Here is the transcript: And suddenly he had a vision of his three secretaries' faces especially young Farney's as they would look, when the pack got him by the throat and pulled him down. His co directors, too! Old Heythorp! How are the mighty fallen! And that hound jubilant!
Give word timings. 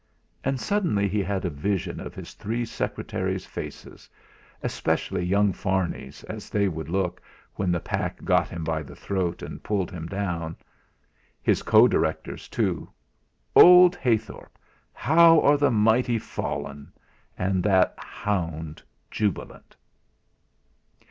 And 0.43 0.59
suddenly 0.59 1.07
he 1.07 1.21
had 1.21 1.45
a 1.45 1.51
vision 1.51 1.99
of 1.99 2.15
his 2.15 2.33
three 2.33 2.65
secretaries' 2.65 3.45
faces 3.45 4.09
especially 4.63 5.23
young 5.23 5.53
Farney's 5.53 6.23
as 6.23 6.49
they 6.49 6.67
would 6.67 6.89
look, 6.89 7.21
when 7.53 7.71
the 7.71 7.79
pack 7.79 8.23
got 8.23 8.47
him 8.49 8.63
by 8.63 8.81
the 8.81 8.95
throat 8.95 9.43
and 9.43 9.61
pulled 9.61 9.91
him 9.91 10.07
down. 10.07 10.55
His 11.43 11.61
co 11.61 11.87
directors, 11.87 12.47
too! 12.47 12.89
Old 13.55 13.95
Heythorp! 13.95 14.57
How 14.91 15.39
are 15.41 15.55
the 15.59 15.69
mighty 15.69 16.17
fallen! 16.17 16.91
And 17.37 17.61
that 17.61 17.93
hound 17.99 18.81
jubilant! 19.11 19.75